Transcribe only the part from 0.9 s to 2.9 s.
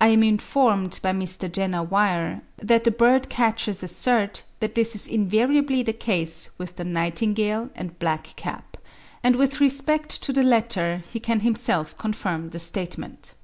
by Mr. Jenner Weir, that the